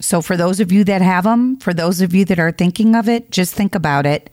So, 0.00 0.20
for 0.20 0.36
those 0.36 0.58
of 0.58 0.72
you 0.72 0.82
that 0.82 1.02
have 1.02 1.22
them, 1.22 1.56
for 1.58 1.72
those 1.72 2.00
of 2.00 2.12
you 2.12 2.24
that 2.24 2.40
are 2.40 2.50
thinking 2.50 2.96
of 2.96 3.08
it, 3.08 3.30
just 3.30 3.54
think 3.54 3.76
about 3.76 4.06
it. 4.06 4.28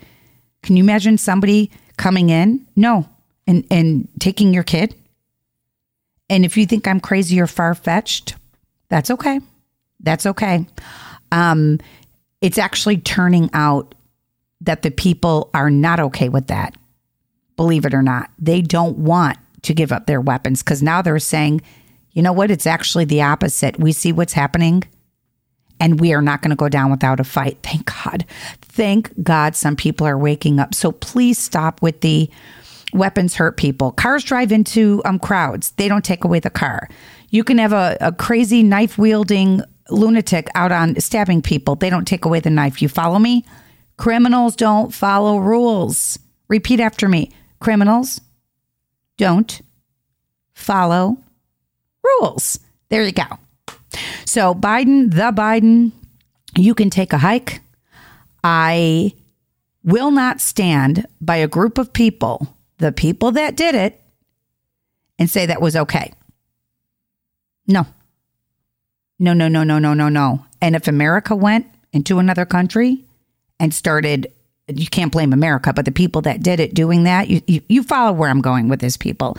Can 0.64 0.76
you 0.76 0.84
imagine 0.84 1.20
somebody 1.20 1.70
coming 1.98 2.32
in? 2.32 2.66
No. 2.76 3.08
And, 3.46 3.64
and 3.70 4.08
taking 4.20 4.56
your 4.56 4.64
kid? 4.64 4.96
And 6.32 6.46
if 6.46 6.58
you 6.58 6.66
think 6.66 6.88
I'm 6.88 7.00
crazy 7.00 7.40
or 7.40 7.46
far 7.46 7.76
fetched, 7.76 8.34
that's 8.90 9.12
okay. 9.12 9.40
That's 10.00 10.26
okay. 10.26 10.66
Um, 11.32 11.80
it's 12.42 12.58
actually 12.58 12.98
turning 12.98 13.52
out 13.54 13.94
that 14.62 14.82
the 14.82 14.90
people 14.90 15.52
are 15.54 15.70
not 15.70 16.00
okay 16.00 16.30
with 16.30 16.48
that. 16.48 16.76
Believe 17.56 17.86
it 17.86 17.94
or 17.94 18.02
not, 18.02 18.32
they 18.40 18.64
don't 18.64 18.98
want 18.98 19.38
to 19.66 19.74
give 19.74 19.92
up 19.92 20.06
their 20.06 20.22
weapons 20.22 20.64
because 20.64 20.82
now 20.82 21.02
they're 21.02 21.20
saying, 21.20 21.62
you 22.12 22.22
know 22.22 22.34
what? 22.34 22.52
It's 22.52 22.68
actually 22.68 23.06
the 23.06 23.22
opposite. 23.22 23.80
We 23.80 23.92
see 23.92 24.12
what's 24.12 24.34
happening 24.34 24.84
and 25.80 26.00
we 26.00 26.14
are 26.14 26.22
not 26.22 26.42
going 26.42 26.52
to 26.52 26.56
go 26.56 26.70
down 26.70 26.92
without 26.92 27.20
a 27.20 27.24
fight. 27.24 27.58
Thank 27.62 27.86
God. 27.86 28.26
Thank 28.62 29.12
God 29.22 29.56
some 29.56 29.76
people 29.76 30.08
are 30.08 30.18
waking 30.18 30.60
up. 30.60 30.74
So 30.74 30.92
please 30.92 31.38
stop 31.38 31.82
with 31.82 32.02
the 32.02 32.30
weapons 32.94 33.36
hurt 33.36 33.58
people. 33.58 33.92
Cars 33.92 34.24
drive 34.24 34.52
into 34.52 35.02
um, 35.04 35.20
crowds, 35.20 35.72
they 35.72 35.88
don't 35.88 36.06
take 36.06 36.24
away 36.24 36.40
the 36.40 36.50
car. 36.50 36.88
You 37.30 37.44
can 37.44 37.58
have 37.58 37.74
a, 37.74 37.98
a 38.00 38.12
crazy 38.14 38.64
knife 38.64 38.98
wielding 38.98 39.62
lunatic 39.90 40.48
out 40.56 40.72
on 40.72 41.00
stabbing 41.00 41.42
people, 41.42 41.76
they 41.76 41.90
don't 41.90 42.08
take 42.08 42.26
away 42.26 42.40
the 42.40 42.50
knife. 42.50 42.82
You 42.82 42.88
follow 42.88 43.20
me? 43.20 43.46
Criminals 43.98 44.56
don't 44.56 44.94
follow 44.94 45.38
rules. 45.38 46.18
Repeat 46.48 46.80
after 46.80 47.10
me 47.10 47.32
criminals 47.60 48.22
don't 49.18 49.62
follow 50.54 51.18
rules. 52.04 52.60
There 52.90 53.04
you 53.04 53.12
go. 53.12 53.24
So, 54.26 54.54
Biden, 54.54 55.12
the 55.12 55.32
Biden, 55.32 55.92
you 56.56 56.76
can 56.76 56.90
take 56.90 57.14
a 57.14 57.18
hike. 57.18 57.62
I 58.44 59.14
will 59.84 60.12
not 60.12 60.42
stand 60.42 61.06
by 61.22 61.38
a 61.38 61.48
group 61.48 61.78
of 61.78 61.94
people, 61.94 62.56
the 62.78 62.92
people 62.92 63.32
that 63.32 63.56
did 63.56 63.76
it, 63.76 64.02
and 65.18 65.30
say 65.30 65.46
that 65.46 65.62
was 65.62 65.76
okay. 65.76 66.14
No. 67.68 67.88
No, 69.18 69.34
no, 69.34 69.48
no, 69.48 69.64
no, 69.64 69.80
no, 69.80 69.94
no, 69.94 70.10
no. 70.10 70.46
And 70.62 70.76
if 70.76 70.88
America 70.88 71.36
went 71.36 71.68
into 71.94 72.20
another 72.20 72.46
country 72.46 73.06
and 73.60 73.74
started, 73.74 74.28
you 74.68 74.88
can't 74.88 75.12
blame 75.12 75.34
America, 75.34 75.74
but 75.74 75.86
the 75.86 75.92
people 75.92 76.22
that 76.22 76.42
did 76.42 76.60
it 76.60 76.74
doing 76.74 77.04
that, 77.04 77.30
you, 77.30 77.42
you, 77.48 77.62
you 77.70 77.84
follow 77.84 78.12
where 78.12 78.30
I'm 78.30 78.42
going 78.42 78.68
with 78.68 78.80
this 78.80 78.98
people. 78.98 79.38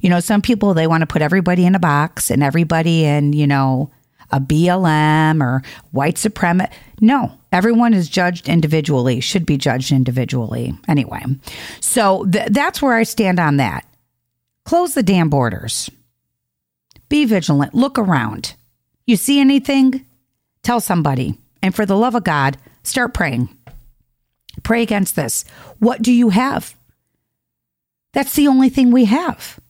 You 0.00 0.10
know, 0.10 0.20
some 0.20 0.42
people, 0.42 0.74
they 0.74 0.86
want 0.86 1.00
to 1.00 1.06
put 1.06 1.22
everybody 1.22 1.64
in 1.64 1.74
a 1.74 1.78
box 1.78 2.30
and 2.30 2.42
everybody 2.42 3.04
in, 3.04 3.32
you 3.32 3.46
know, 3.46 3.90
a 4.30 4.40
BLM 4.40 5.42
or 5.42 5.62
white 5.92 6.16
supremacist. 6.16 6.72
No, 7.00 7.32
everyone 7.50 7.94
is 7.94 8.08
judged 8.08 8.48
individually, 8.48 9.20
should 9.20 9.46
be 9.46 9.56
judged 9.56 9.90
individually. 9.90 10.74
Anyway, 10.86 11.22
so 11.80 12.26
th- 12.26 12.48
that's 12.50 12.82
where 12.82 12.94
I 12.94 13.04
stand 13.04 13.40
on 13.40 13.56
that. 13.56 13.86
Close 14.64 14.92
the 14.94 15.02
damn 15.02 15.30
borders. 15.30 15.88
Be 17.08 17.24
vigilant. 17.24 17.74
Look 17.74 17.98
around. 17.98 18.54
You 19.06 19.16
see 19.16 19.40
anything? 19.40 20.04
Tell 20.62 20.80
somebody. 20.80 21.38
And 21.62 21.74
for 21.74 21.86
the 21.86 21.96
love 21.96 22.14
of 22.14 22.24
God, 22.24 22.58
start 22.82 23.14
praying. 23.14 23.48
Pray 24.62 24.82
against 24.82 25.16
this. 25.16 25.44
What 25.78 26.02
do 26.02 26.12
you 26.12 26.30
have? 26.30 26.76
That's 28.12 28.34
the 28.34 28.48
only 28.48 28.68
thing 28.68 28.90
we 28.90 29.04
have. 29.06 29.60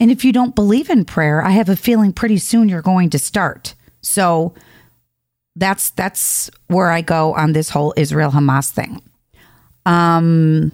And 0.00 0.10
if 0.10 0.24
you 0.24 0.32
don't 0.32 0.54
believe 0.54 0.90
in 0.90 1.04
prayer, 1.04 1.42
I 1.42 1.50
have 1.50 1.68
a 1.68 1.76
feeling 1.76 2.12
pretty 2.12 2.38
soon 2.38 2.68
you're 2.68 2.82
going 2.82 3.10
to 3.10 3.18
start. 3.18 3.74
So 4.00 4.54
that's 5.56 5.90
that's 5.90 6.50
where 6.66 6.90
I 6.90 7.00
go 7.00 7.34
on 7.34 7.52
this 7.52 7.70
whole 7.70 7.94
Israel 7.96 8.30
Hamas 8.30 8.70
thing. 8.70 9.02
Um 9.86 10.72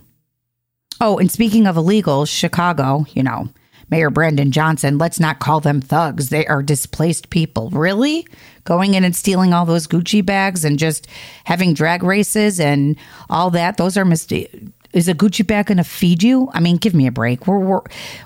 oh, 1.00 1.18
and 1.18 1.30
speaking 1.30 1.66
of 1.66 1.76
illegals, 1.76 2.28
Chicago, 2.28 3.06
you 3.10 3.22
know, 3.22 3.48
Mayor 3.90 4.10
Brandon 4.10 4.50
Johnson, 4.52 4.98
let's 4.98 5.18
not 5.20 5.40
call 5.40 5.60
them 5.60 5.80
thugs. 5.80 6.28
They 6.28 6.46
are 6.46 6.62
displaced 6.62 7.30
people. 7.30 7.70
Really? 7.70 8.26
Going 8.64 8.94
in 8.94 9.04
and 9.04 9.16
stealing 9.16 9.52
all 9.52 9.66
those 9.66 9.86
Gucci 9.86 10.24
bags 10.24 10.64
and 10.64 10.78
just 10.78 11.06
having 11.44 11.74
drag 11.74 12.02
races 12.02 12.60
and 12.60 12.96
all 13.28 13.50
that. 13.50 13.76
Those 13.76 13.96
are 13.96 14.04
mistakes 14.04 14.54
is 14.92 15.08
a 15.08 15.14
Gucci 15.14 15.46
bag 15.46 15.66
going 15.66 15.78
to 15.78 15.84
feed 15.84 16.22
you? 16.22 16.48
I 16.52 16.60
mean, 16.60 16.76
give 16.76 16.94
me 16.94 17.06
a 17.06 17.12
break. 17.12 17.46
We're, 17.46 17.58
we're, 17.58 17.80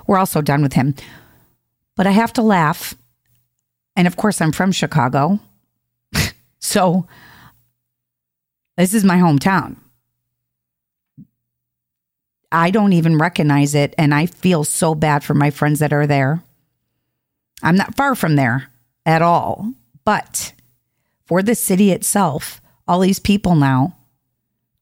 we're 0.07 0.17
also 0.17 0.41
done 0.41 0.61
with 0.61 0.73
him. 0.73 0.95
But 1.95 2.07
I 2.07 2.11
have 2.11 2.33
to 2.33 2.41
laugh. 2.41 2.95
And 3.95 4.07
of 4.07 4.17
course, 4.17 4.41
I'm 4.41 4.51
from 4.51 4.71
Chicago. 4.71 5.39
so 6.59 7.07
this 8.77 8.93
is 8.93 9.03
my 9.03 9.17
hometown. 9.17 9.77
I 12.55 12.71
don't 12.71 12.93
even 12.93 13.17
recognize 13.17 13.75
it. 13.75 13.93
And 13.97 14.15
I 14.15 14.27
feel 14.27 14.63
so 14.63 14.95
bad 14.95 15.25
for 15.25 15.33
my 15.33 15.51
friends 15.51 15.79
that 15.79 15.91
are 15.91 16.07
there. 16.07 16.41
I'm 17.61 17.75
not 17.75 17.95
far 17.95 18.15
from 18.15 18.37
there 18.37 18.71
at 19.05 19.21
all. 19.21 19.73
But 20.05 20.53
for 21.25 21.43
the 21.43 21.53
city 21.53 21.91
itself, 21.91 22.61
all 22.87 23.01
these 23.01 23.19
people 23.19 23.55
now 23.55 23.97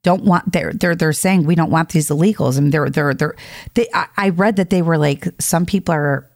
don't 0.03 0.24
want 0.24 0.51
they're 0.51 0.74
they're 0.74 0.96
they're 0.96 1.13
saying 1.13 1.46
we 1.46 1.56
don't 1.56 1.72
want 1.72 1.89
these 1.89 2.10
illegals 2.10 2.58
and 2.58 2.74
they're 2.74 2.89
they're 2.89 3.13
they're 3.13 3.36
they 3.74 3.88
I, 3.94 4.08
I 4.18 4.30
read 4.30 4.58
that 4.58 4.70
they 4.70 4.82
were 4.82 4.98
like 4.98 5.25
some 5.39 5.65
people 5.65 5.96
are 5.96 6.30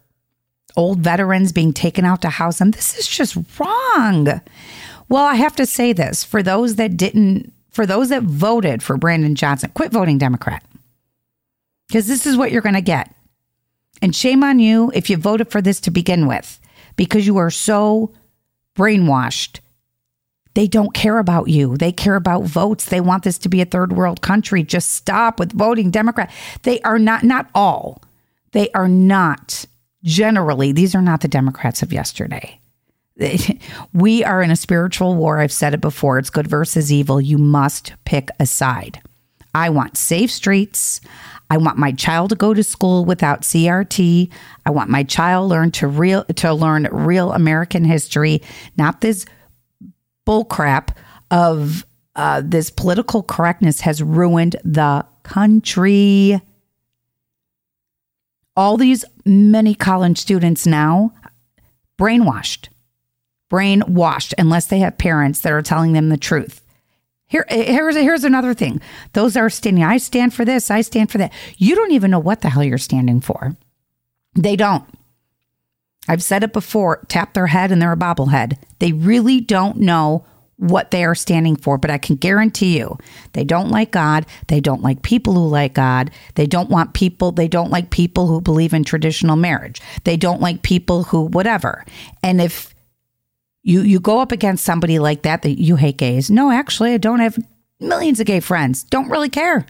old 0.74 1.00
veterans 1.00 1.52
being 1.52 1.74
taken 1.74 2.06
out 2.06 2.22
to 2.22 2.30
house 2.30 2.60
them 2.60 2.70
this 2.70 2.98
is 2.98 3.06
just 3.06 3.36
wrong 3.58 4.40
well 5.10 5.24
i 5.26 5.34
have 5.34 5.54
to 5.56 5.66
say 5.66 5.92
this 5.92 6.24
for 6.24 6.42
those 6.42 6.76
that 6.76 6.96
didn't 6.96 7.52
for 7.68 7.84
those 7.84 8.08
that 8.08 8.22
voted 8.22 8.82
for 8.82 8.96
brandon 8.96 9.34
johnson 9.34 9.70
quit 9.74 9.92
voting 9.92 10.16
democrat 10.16 10.64
because 11.88 12.06
this 12.06 12.26
is 12.26 12.36
what 12.36 12.52
you're 12.52 12.62
going 12.62 12.74
to 12.74 12.80
get 12.80 13.14
and 14.00 14.14
shame 14.14 14.44
on 14.44 14.58
you 14.58 14.92
if 14.94 15.10
you 15.10 15.16
voted 15.16 15.50
for 15.50 15.60
this 15.60 15.80
to 15.80 15.90
begin 15.90 16.26
with 16.26 16.60
because 16.96 17.26
you 17.26 17.36
are 17.36 17.50
so 17.50 18.12
brainwashed 18.76 19.60
they 20.58 20.66
don't 20.66 20.92
care 20.92 21.18
about 21.18 21.46
you. 21.46 21.76
They 21.76 21.92
care 21.92 22.16
about 22.16 22.42
votes. 22.42 22.86
They 22.86 23.00
want 23.00 23.22
this 23.22 23.38
to 23.38 23.48
be 23.48 23.60
a 23.60 23.64
third 23.64 23.92
world 23.92 24.22
country. 24.22 24.64
Just 24.64 24.90
stop 24.90 25.38
with 25.38 25.52
voting 25.52 25.92
Democrat. 25.92 26.32
They 26.64 26.80
are 26.80 26.98
not, 26.98 27.22
not 27.22 27.48
all. 27.54 28.02
They 28.50 28.68
are 28.72 28.88
not 28.88 29.66
generally, 30.02 30.72
these 30.72 30.96
are 30.96 31.00
not 31.00 31.20
the 31.20 31.28
Democrats 31.28 31.80
of 31.82 31.92
yesterday. 31.92 32.58
We 33.92 34.24
are 34.24 34.42
in 34.42 34.50
a 34.50 34.56
spiritual 34.56 35.14
war. 35.14 35.38
I've 35.38 35.52
said 35.52 35.74
it 35.74 35.80
before. 35.80 36.18
It's 36.18 36.28
good 36.28 36.48
versus 36.48 36.92
evil. 36.92 37.20
You 37.20 37.38
must 37.38 37.92
pick 38.04 38.28
a 38.40 38.46
side. 38.46 39.00
I 39.54 39.70
want 39.70 39.96
safe 39.96 40.32
streets. 40.32 41.00
I 41.50 41.56
want 41.56 41.78
my 41.78 41.92
child 41.92 42.30
to 42.30 42.36
go 42.36 42.52
to 42.52 42.62
school 42.62 43.04
without 43.04 43.42
CRT. 43.42 44.30
I 44.66 44.70
want 44.70 44.90
my 44.90 45.02
child 45.02 45.48
learn 45.48 45.70
to 45.72 45.86
real 45.86 46.24
to 46.24 46.52
learn 46.52 46.88
real 46.92 47.32
American 47.32 47.84
history, 47.84 48.42
not 48.76 49.00
this 49.00 49.24
bullcrap 50.26 50.90
of 51.30 51.86
uh, 52.16 52.42
this 52.44 52.68
political 52.68 53.22
correctness 53.22 53.80
has 53.80 54.02
ruined 54.02 54.56
the 54.64 55.04
country. 55.22 56.40
All 58.56 58.76
these 58.76 59.04
many 59.24 59.74
college 59.74 60.18
students 60.18 60.66
now 60.66 61.14
brainwashed, 61.98 62.68
brainwashed, 63.50 64.34
unless 64.36 64.66
they 64.66 64.80
have 64.80 64.98
parents 64.98 65.40
that 65.40 65.52
are 65.52 65.62
telling 65.62 65.92
them 65.92 66.08
the 66.08 66.16
truth. 66.16 66.62
Here, 67.28 67.44
here's 67.48 67.94
here's 67.94 68.24
another 68.24 68.54
thing. 68.54 68.80
Those 69.12 69.36
are 69.36 69.50
standing. 69.50 69.84
I 69.84 69.98
stand 69.98 70.32
for 70.32 70.44
this. 70.44 70.70
I 70.70 70.80
stand 70.80 71.10
for 71.10 71.18
that. 71.18 71.32
You 71.58 71.74
don't 71.74 71.92
even 71.92 72.10
know 72.10 72.18
what 72.18 72.40
the 72.40 72.48
hell 72.48 72.64
you're 72.64 72.78
standing 72.78 73.20
for. 73.20 73.56
They 74.34 74.56
don't. 74.56 74.84
I've 76.08 76.22
said 76.22 76.42
it 76.42 76.54
before 76.54 77.04
tap 77.08 77.34
their 77.34 77.48
head 77.48 77.70
and 77.70 77.82
they're 77.82 77.92
a 77.92 77.96
bobblehead. 77.96 78.56
They 78.78 78.92
really 78.92 79.40
don't 79.40 79.76
know 79.76 80.24
what 80.56 80.90
they 80.90 81.04
are 81.04 81.14
standing 81.14 81.54
for, 81.54 81.78
but 81.78 81.90
I 81.90 81.98
can 81.98 82.16
guarantee 82.16 82.78
you 82.78 82.98
they 83.32 83.44
don't 83.44 83.68
like 83.68 83.92
God. 83.92 84.26
They 84.48 84.60
don't 84.60 84.82
like 84.82 85.02
people 85.02 85.34
who 85.34 85.46
like 85.46 85.74
God. 85.74 86.10
They 86.34 86.46
don't 86.46 86.70
want 86.70 86.94
people, 86.94 87.30
they 87.30 87.46
don't 87.46 87.70
like 87.70 87.90
people 87.90 88.26
who 88.26 88.40
believe 88.40 88.72
in 88.72 88.84
traditional 88.84 89.36
marriage. 89.36 89.80
They 90.04 90.16
don't 90.16 90.40
like 90.40 90.62
people 90.62 91.04
who, 91.04 91.26
whatever. 91.26 91.84
And 92.22 92.40
if 92.40 92.74
you, 93.62 93.82
you 93.82 94.00
go 94.00 94.20
up 94.20 94.32
against 94.32 94.64
somebody 94.64 94.98
like 94.98 95.22
that, 95.22 95.42
that 95.42 95.60
you 95.60 95.76
hate 95.76 95.98
gays. 95.98 96.30
No, 96.30 96.50
actually, 96.50 96.94
I 96.94 96.98
don't 96.98 97.20
have 97.20 97.38
millions 97.80 98.20
of 98.20 98.26
gay 98.26 98.40
friends. 98.40 98.84
Don't 98.84 99.10
really 99.10 99.28
care. 99.28 99.66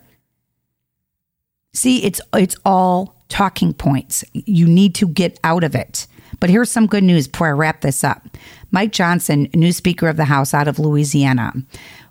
See, 1.75 2.05
it's 2.05 2.21
it's 2.35 2.57
all 2.65 3.15
talking 3.29 3.73
points. 3.73 4.25
You 4.33 4.67
need 4.67 4.95
to 4.97 5.07
get 5.07 5.39
out 5.45 5.65
of 5.65 5.75
it. 5.75 6.07
But 6.41 6.51
here's 6.51 6.71
some 6.71 6.87
good 6.87 7.05
news 7.05 7.29
before 7.29 7.49
I 7.49 7.53
wrap 7.53 7.81
this 7.81 8.05
up. 8.05 8.37
Mike 8.71 8.93
Johnson, 8.93 9.49
new 9.55 9.73
Speaker 9.73 10.09
of 10.09 10.17
the 10.17 10.27
House 10.27 10.55
out 10.55 10.69
of 10.69 10.79
Louisiana. 10.79 11.53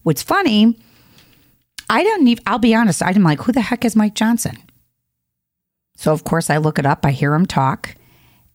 What's 0.03 0.23
funny, 0.23 0.77
I 1.89 2.03
don't 2.03 2.27
even, 2.27 2.43
I'll 2.47 2.59
be 2.59 2.75
honest, 2.75 3.01
I'm 3.03 3.23
like, 3.23 3.41
who 3.41 3.51
the 3.51 3.61
heck 3.61 3.85
is 3.85 3.95
Mike 3.95 4.15
Johnson? 4.15 4.57
So, 5.95 6.11
of 6.11 6.23
course, 6.23 6.49
I 6.49 6.57
look 6.57 6.77
it 6.77 6.85
up, 6.85 7.05
I 7.05 7.11
hear 7.11 7.33
him 7.33 7.45
talk, 7.45 7.95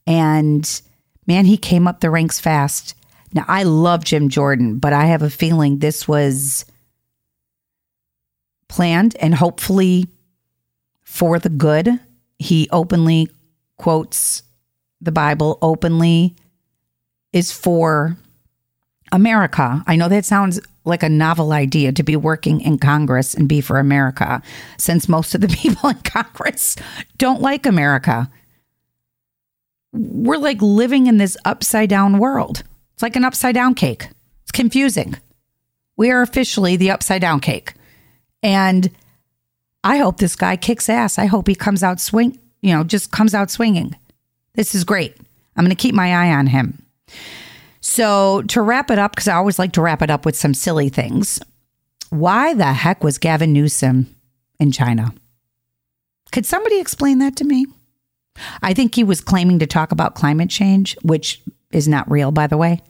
and 0.07 0.83
man, 1.27 1.45
he 1.45 1.57
came 1.57 1.89
up 1.89 2.01
the 2.01 2.11
ranks 2.11 2.39
fast. 2.39 2.95
Now, 3.35 3.45
I 3.49 3.63
love 3.63 4.05
Jim 4.05 4.29
Jordan, 4.29 4.79
but 4.79 4.93
I 4.93 5.07
have 5.07 5.23
a 5.23 5.31
feeling 5.31 5.79
this 5.79 6.07
was 6.07 6.65
planned 8.69 9.17
and 9.21 9.35
hopefully 9.35 10.09
for 11.03 11.39
the 11.39 11.49
good. 11.49 11.99
He 12.39 12.69
openly 12.71 13.29
quotes 13.79 14.43
the 15.01 15.13
Bible, 15.13 15.59
openly 15.63 16.35
is 17.33 17.53
for 17.53 18.17
America. 19.11 19.83
I 19.87 19.97
know 19.97 20.09
that 20.09 20.25
sounds 20.25 20.61
like 20.85 21.03
a 21.03 21.09
novel 21.09 21.53
idea 21.53 21.93
to 21.93 22.03
be 22.03 22.17
working 22.17 22.61
in 22.61 22.79
Congress 22.79 23.35
and 23.35 23.49
be 23.49 23.61
for 23.61 23.79
America, 23.79 24.43
since 24.79 25.09
most 25.09 25.35
of 25.35 25.41
the 25.41 25.49
people 25.57 25.91
in 25.91 25.99
Congress 25.99 26.77
don't 27.19 27.41
like 27.41 27.67
America. 27.67 28.31
We're 29.93 30.39
like 30.39 30.61
living 30.63 31.07
in 31.07 31.19
this 31.19 31.37
upside 31.45 31.91
down 31.91 32.19
world. 32.19 32.63
It's 33.03 33.05
like 33.05 33.17
an 33.17 33.25
upside 33.25 33.57
down 33.57 33.75
cake. 33.75 34.11
It's 34.45 34.53
confusing. 34.53 35.17
We 35.97 36.13
are 36.13 36.23
officially 36.23 36.77
the 36.77 36.93
upside 36.93 37.21
down 37.21 37.41
cake. 37.41 37.75
And 38.45 38.93
I 39.83 39.97
hope 39.97 40.19
this 40.19 40.37
guy 40.37 40.55
kicks 40.55 40.89
ass. 40.89 41.19
I 41.19 41.27
hope 41.27 41.49
he 41.49 41.57
comes 41.57 41.83
out 41.83 41.99
swing, 41.99 42.39
you 42.61 42.73
know, 42.73 42.85
just 42.85 43.11
comes 43.11 43.35
out 43.35 43.51
swinging. 43.51 43.97
This 44.55 44.77
is 44.77 44.85
great. 44.85 45.17
I'm 45.57 45.65
going 45.65 45.75
to 45.75 45.83
keep 45.83 45.97
my 45.97 46.15
eye 46.15 46.33
on 46.33 46.47
him. 46.47 46.87
So, 47.81 48.43
to 48.43 48.63
wrap 48.63 48.89
it 48.89 49.01
up, 49.01 49.17
because 49.17 49.27
I 49.27 49.35
always 49.35 49.59
like 49.59 49.73
to 49.73 49.83
wrap 49.83 50.03
it 50.03 50.11
up 50.11 50.25
with 50.25 50.37
some 50.37 50.55
silly 50.55 50.89
things, 50.89 51.41
why 52.11 52.55
the 52.55 52.73
heck 52.73 53.03
was 53.03 53.19
Gavin 53.19 53.53
Newsom 53.53 54.15
in 54.61 54.71
China? 54.71 55.13
Could 56.31 56.47
somebody 56.47 56.79
explain 56.79 57.19
that 57.19 57.35
to 57.35 57.45
me? 57.45 57.67
I 58.63 58.75
think 58.75 58.95
he 58.95 59.03
was 59.03 59.21
claiming 59.21 59.59
to 59.59 59.67
talk 59.67 59.91
about 59.91 60.15
climate 60.15 60.51
change, 60.51 60.97
which 61.03 61.43
is 61.73 61.89
not 61.89 62.09
real, 62.09 62.31
by 62.31 62.47
the 62.47 62.57
way. 62.57 62.81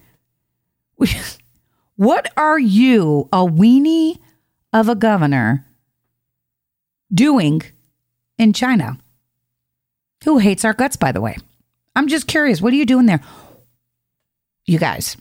What 1.97 2.33
are 2.37 2.59
you, 2.59 3.29
a 3.33 3.47
weenie 3.47 4.19
of 4.73 4.89
a 4.89 4.95
governor, 4.95 5.67
doing 7.13 7.63
in 8.39 8.53
China? 8.53 8.99
Who 10.25 10.39
hates 10.39 10.65
our 10.65 10.73
guts, 10.73 10.97
by 10.97 11.13
the 11.13 11.21
way? 11.21 11.37
I'm 11.95 12.09
just 12.09 12.27
curious. 12.27 12.61
What 12.61 12.73
are 12.73 12.77
you 12.77 12.87
doing 12.87 13.07
there? 13.07 13.21
You 14.65 14.79
guys, 14.79 15.17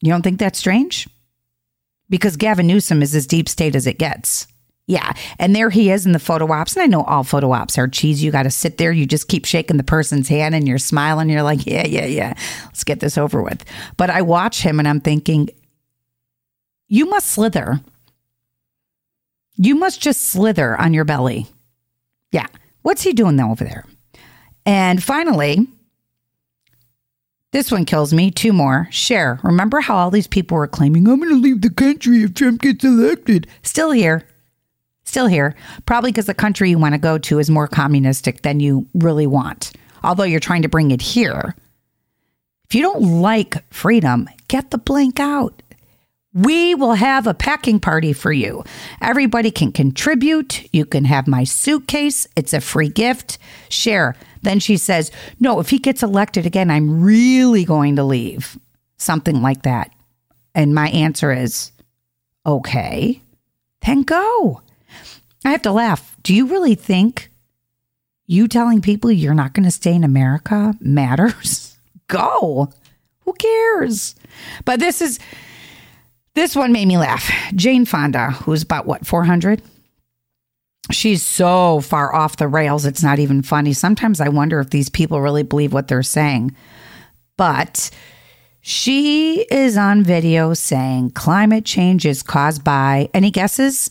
you 0.00 0.10
don't 0.10 0.22
think 0.22 0.38
that's 0.38 0.58
strange? 0.58 1.08
Because 2.10 2.36
Gavin 2.36 2.66
Newsom 2.66 3.00
is 3.02 3.14
as 3.14 3.26
deep 3.26 3.48
state 3.48 3.74
as 3.74 3.86
it 3.86 3.98
gets. 3.98 4.46
Yeah. 4.86 5.12
And 5.38 5.54
there 5.54 5.70
he 5.70 5.90
is 5.90 6.06
in 6.06 6.12
the 6.12 6.18
photo 6.18 6.50
ops. 6.52 6.74
And 6.74 6.82
I 6.82 6.86
know 6.86 7.04
all 7.04 7.22
photo 7.24 7.52
ops 7.52 7.78
are 7.78 7.86
cheese. 7.86 8.22
You 8.22 8.30
got 8.32 8.42
to 8.42 8.50
sit 8.50 8.78
there. 8.78 8.92
You 8.92 9.06
just 9.06 9.28
keep 9.28 9.44
shaking 9.44 9.76
the 9.76 9.84
person's 9.84 10.28
hand 10.28 10.54
and 10.54 10.66
you're 10.66 10.78
smiling. 10.78 11.30
You're 11.30 11.44
like, 11.44 11.66
yeah, 11.66 11.86
yeah, 11.86 12.06
yeah. 12.06 12.34
Let's 12.66 12.84
get 12.84 13.00
this 13.00 13.16
over 13.16 13.42
with. 13.42 13.64
But 13.96 14.10
I 14.10 14.22
watch 14.22 14.62
him 14.62 14.78
and 14.78 14.88
I'm 14.88 15.00
thinking, 15.00 15.50
you 16.88 17.06
must 17.06 17.28
slither. 17.28 17.80
You 19.56 19.76
must 19.76 20.00
just 20.00 20.22
slither 20.22 20.78
on 20.80 20.92
your 20.92 21.04
belly. 21.04 21.46
Yeah. 22.32 22.48
What's 22.82 23.02
he 23.02 23.12
doing 23.12 23.36
though 23.36 23.50
over 23.50 23.64
there? 23.64 23.84
And 24.66 25.02
finally, 25.02 25.68
this 27.52 27.70
one 27.70 27.84
kills 27.84 28.12
me. 28.12 28.30
Two 28.30 28.52
more. 28.52 28.88
Cher. 28.90 29.38
Remember 29.42 29.80
how 29.80 29.96
all 29.96 30.10
these 30.10 30.26
people 30.26 30.56
were 30.56 30.66
claiming, 30.66 31.06
I'm 31.06 31.20
going 31.20 31.30
to 31.30 31.36
leave 31.36 31.60
the 31.60 31.70
country 31.70 32.24
if 32.24 32.34
Trump 32.34 32.62
gets 32.62 32.84
elected? 32.84 33.46
Still 33.62 33.92
here. 33.92 34.26
Still 35.12 35.26
here. 35.26 35.54
Probably 35.84 36.10
because 36.10 36.24
the 36.24 36.32
country 36.32 36.70
you 36.70 36.78
want 36.78 36.94
to 36.94 36.98
go 36.98 37.18
to 37.18 37.38
is 37.38 37.50
more 37.50 37.68
communistic 37.68 38.40
than 38.40 38.60
you 38.60 38.88
really 38.94 39.26
want. 39.26 39.72
Although 40.02 40.24
you're 40.24 40.40
trying 40.40 40.62
to 40.62 40.70
bring 40.70 40.90
it 40.90 41.02
here. 41.02 41.54
If 42.64 42.74
you 42.74 42.80
don't 42.80 43.20
like 43.20 43.62
freedom, 43.70 44.26
get 44.48 44.70
the 44.70 44.78
blank 44.78 45.20
out. 45.20 45.62
We 46.32 46.74
will 46.74 46.94
have 46.94 47.26
a 47.26 47.34
packing 47.34 47.78
party 47.78 48.14
for 48.14 48.32
you. 48.32 48.64
Everybody 49.02 49.50
can 49.50 49.70
contribute. 49.70 50.66
You 50.72 50.86
can 50.86 51.04
have 51.04 51.28
my 51.28 51.44
suitcase. 51.44 52.26
It's 52.34 52.54
a 52.54 52.62
free 52.62 52.88
gift. 52.88 53.36
Cher. 53.68 54.16
Then 54.40 54.60
she 54.60 54.78
says, 54.78 55.10
No, 55.38 55.60
if 55.60 55.68
he 55.68 55.78
gets 55.78 56.02
elected 56.02 56.46
again, 56.46 56.70
I'm 56.70 57.04
really 57.04 57.66
going 57.66 57.96
to 57.96 58.02
leave. 58.02 58.58
Something 58.96 59.42
like 59.42 59.64
that. 59.64 59.90
And 60.54 60.74
my 60.74 60.88
answer 60.88 61.30
is, 61.34 61.70
Okay, 62.46 63.20
then 63.82 64.04
go. 64.04 64.62
I 65.44 65.50
have 65.50 65.62
to 65.62 65.72
laugh. 65.72 66.16
Do 66.22 66.34
you 66.34 66.46
really 66.46 66.74
think 66.74 67.30
you 68.26 68.48
telling 68.48 68.80
people 68.80 69.10
you're 69.10 69.34
not 69.34 69.54
going 69.54 69.64
to 69.64 69.70
stay 69.70 69.94
in 69.94 70.04
America 70.04 70.74
matters? 70.80 71.76
go. 72.08 72.70
Who 73.20 73.32
cares? 73.34 74.14
But 74.64 74.80
this 74.80 75.00
is. 75.00 75.18
This 76.34 76.56
one 76.56 76.72
made 76.72 76.88
me 76.88 76.96
laugh. 76.96 77.30
Jane 77.54 77.84
Fonda, 77.84 78.30
who's 78.30 78.62
about 78.62 78.86
what, 78.86 79.06
400? 79.06 79.60
she's 80.90 81.22
so 81.22 81.80
far 81.80 82.14
off 82.14 82.36
the 82.36 82.48
rails, 82.48 82.84
it's 82.84 83.02
not 83.02 83.18
even 83.18 83.42
funny. 83.42 83.72
Sometimes 83.72 84.20
I 84.20 84.28
wonder 84.28 84.60
if 84.60 84.70
these 84.70 84.88
people 84.88 85.20
really 85.20 85.42
believe 85.42 85.72
what 85.72 85.88
they're 85.88 86.02
saying. 86.02 86.54
But 87.36 87.90
she 88.60 89.46
is 89.50 89.76
on 89.76 90.02
video 90.02 90.54
saying 90.54 91.10
climate 91.10 91.64
change 91.64 92.04
is 92.06 92.22
caused 92.22 92.64
by, 92.64 93.08
any 93.14 93.30
guesses? 93.30 93.90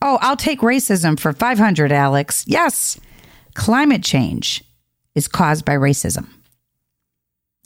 Oh, 0.00 0.18
I'll 0.20 0.36
take 0.36 0.60
racism 0.60 1.18
for 1.18 1.32
500, 1.32 1.90
Alex. 1.92 2.44
Yes, 2.46 2.98
climate 3.54 4.02
change 4.02 4.62
is 5.14 5.26
caused 5.28 5.64
by 5.64 5.74
racism. 5.74 6.28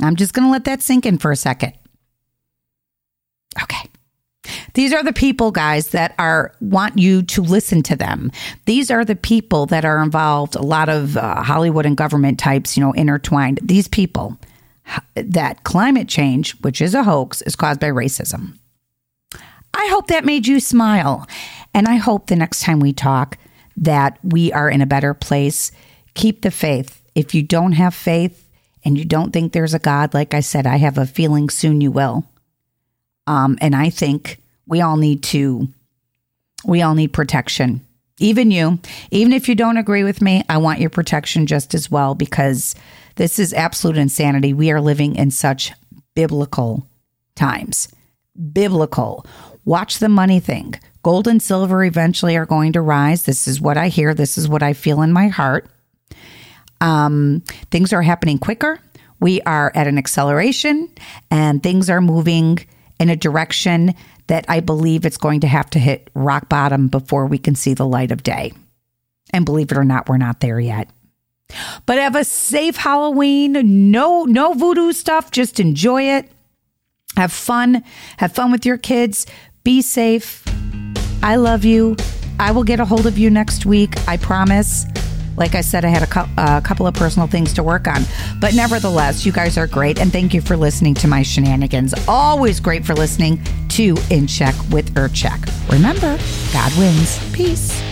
I'm 0.00 0.16
just 0.16 0.32
going 0.32 0.46
to 0.46 0.52
let 0.52 0.64
that 0.64 0.82
sink 0.82 1.06
in 1.06 1.18
for 1.18 1.30
a 1.30 1.36
second. 1.36 1.74
Okay. 3.62 3.88
These 4.74 4.92
are 4.92 5.04
the 5.04 5.12
people, 5.12 5.50
guys, 5.50 5.88
that 5.88 6.14
are 6.18 6.54
want 6.60 6.98
you 6.98 7.22
to 7.22 7.42
listen 7.42 7.82
to 7.84 7.96
them. 7.96 8.32
These 8.64 8.90
are 8.90 9.04
the 9.04 9.14
people 9.14 9.66
that 9.66 9.84
are 9.84 10.02
involved. 10.02 10.54
A 10.54 10.62
lot 10.62 10.88
of 10.88 11.16
uh, 11.16 11.42
Hollywood 11.42 11.86
and 11.86 11.96
government 11.96 12.38
types, 12.38 12.76
you 12.76 12.82
know, 12.82 12.92
intertwined. 12.92 13.60
These 13.62 13.88
people 13.88 14.38
that 15.14 15.64
climate 15.64 16.08
change, 16.08 16.52
which 16.62 16.80
is 16.80 16.94
a 16.94 17.04
hoax, 17.04 17.42
is 17.42 17.54
caused 17.54 17.80
by 17.80 17.88
racism. 17.88 18.58
I 19.74 19.86
hope 19.90 20.08
that 20.08 20.24
made 20.24 20.46
you 20.46 20.60
smile, 20.60 21.26
and 21.74 21.86
I 21.88 21.96
hope 21.96 22.26
the 22.26 22.36
next 22.36 22.62
time 22.62 22.80
we 22.80 22.92
talk 22.92 23.38
that 23.76 24.18
we 24.22 24.52
are 24.52 24.68
in 24.68 24.80
a 24.80 24.86
better 24.86 25.14
place. 25.14 25.72
Keep 26.14 26.42
the 26.42 26.50
faith. 26.50 27.02
If 27.14 27.34
you 27.34 27.42
don't 27.42 27.72
have 27.72 27.94
faith 27.94 28.48
and 28.84 28.98
you 28.98 29.04
don't 29.04 29.32
think 29.32 29.52
there's 29.52 29.74
a 29.74 29.78
God, 29.78 30.14
like 30.14 30.34
I 30.34 30.40
said, 30.40 30.66
I 30.66 30.76
have 30.76 30.98
a 30.98 31.06
feeling 31.06 31.48
soon 31.48 31.80
you 31.80 31.90
will. 31.90 32.24
Um, 33.26 33.56
and 33.60 33.74
I 33.74 33.90
think 33.90 34.40
we 34.66 34.80
all 34.80 34.96
need 34.96 35.22
to, 35.24 35.68
we 36.64 36.82
all 36.82 36.94
need 36.94 37.12
protection. 37.12 37.86
Even 38.18 38.50
you, 38.50 38.78
even 39.10 39.32
if 39.32 39.48
you 39.48 39.54
don't 39.54 39.78
agree 39.78 40.04
with 40.04 40.20
me, 40.20 40.44
I 40.48 40.58
want 40.58 40.80
your 40.80 40.90
protection 40.90 41.46
just 41.46 41.74
as 41.74 41.90
well 41.90 42.14
because 42.14 42.74
this 43.16 43.38
is 43.38 43.52
absolute 43.54 43.96
insanity. 43.96 44.52
We 44.52 44.70
are 44.70 44.80
living 44.80 45.16
in 45.16 45.30
such 45.30 45.72
biblical 46.14 46.86
times. 47.34 47.88
Biblical. 48.52 49.26
Watch 49.64 49.98
the 49.98 50.08
money 50.08 50.40
thing. 50.40 50.74
Gold 51.02 51.26
and 51.26 51.42
silver 51.42 51.84
eventually 51.84 52.36
are 52.36 52.46
going 52.46 52.72
to 52.72 52.80
rise. 52.80 53.24
This 53.24 53.48
is 53.48 53.60
what 53.60 53.76
I 53.76 53.88
hear. 53.88 54.14
This 54.14 54.38
is 54.38 54.48
what 54.48 54.62
I 54.62 54.72
feel 54.72 55.02
in 55.02 55.12
my 55.12 55.28
heart. 55.28 55.68
Um, 56.80 57.42
things 57.70 57.92
are 57.92 58.02
happening 58.02 58.38
quicker. 58.38 58.78
We 59.20 59.40
are 59.42 59.70
at 59.74 59.86
an 59.86 59.98
acceleration 59.98 60.88
and 61.30 61.62
things 61.62 61.88
are 61.88 62.00
moving 62.00 62.58
in 62.98 63.08
a 63.08 63.16
direction 63.16 63.94
that 64.26 64.44
I 64.48 64.60
believe 64.60 65.04
it's 65.04 65.16
going 65.16 65.40
to 65.40 65.46
have 65.46 65.70
to 65.70 65.78
hit 65.78 66.10
rock 66.14 66.48
bottom 66.48 66.88
before 66.88 67.26
we 67.26 67.38
can 67.38 67.54
see 67.54 67.74
the 67.74 67.86
light 67.86 68.10
of 68.10 68.22
day. 68.22 68.52
And 69.32 69.44
believe 69.44 69.72
it 69.72 69.78
or 69.78 69.84
not, 69.84 70.08
we're 70.08 70.18
not 70.18 70.40
there 70.40 70.60
yet. 70.60 70.88
But 71.86 71.98
have 71.98 72.16
a 72.16 72.24
safe 72.24 72.76
Halloween. 72.76 73.90
No, 73.90 74.24
no 74.24 74.54
voodoo 74.54 74.92
stuff. 74.92 75.30
Just 75.30 75.60
enjoy 75.60 76.02
it. 76.02 76.30
Have 77.16 77.32
fun. 77.32 77.84
Have 78.16 78.32
fun 78.32 78.52
with 78.52 78.64
your 78.64 78.78
kids. 78.78 79.26
Be 79.64 79.82
safe. 79.82 80.41
I 81.22 81.36
love 81.36 81.64
you. 81.64 81.96
I 82.38 82.50
will 82.52 82.64
get 82.64 82.80
a 82.80 82.84
hold 82.84 83.06
of 83.06 83.18
you 83.18 83.30
next 83.30 83.66
week. 83.66 83.94
I 84.08 84.16
promise. 84.16 84.86
Like 85.36 85.54
I 85.54 85.60
said, 85.60 85.84
I 85.84 85.88
had 85.88 86.02
a, 86.02 86.06
cu- 86.06 86.20
a, 86.36 86.40
uh, 86.40 86.60
couple 86.60 86.86
of 86.86 86.94
personal 86.94 87.26
things 87.26 87.52
to 87.54 87.62
work 87.62 87.86
on. 87.86 88.02
But 88.40 88.54
nevertheless, 88.54 89.24
you 89.24 89.32
guys 89.32 89.56
are 89.56 89.66
great. 89.66 89.98
And 89.98 90.12
thank 90.12 90.34
you 90.34 90.40
for 90.40 90.56
listening 90.56 90.94
to 90.94 91.08
my 91.08 91.22
shenanigans. 91.22 91.94
Always 92.06 92.60
great 92.60 92.84
for 92.84 92.94
listening 92.94 93.40
to 93.70 93.96
In 94.10 94.26
Check 94.26 94.54
with 94.70 94.92
Urchak. 94.94 95.48
Remember, 95.70 96.18
God 96.52 96.76
wins. 96.78 97.18
Peace. 97.32 97.91